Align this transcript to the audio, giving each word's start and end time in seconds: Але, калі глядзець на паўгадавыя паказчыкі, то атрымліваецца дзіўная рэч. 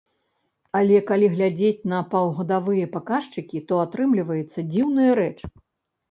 Але, 0.77 0.99
калі 1.09 1.27
глядзець 1.33 1.87
на 1.91 1.99
паўгадавыя 2.13 2.87
паказчыкі, 2.95 3.61
то 3.73 3.79
атрымліваецца 3.83 4.59
дзіўная 4.71 5.11
рэч. 5.21 5.39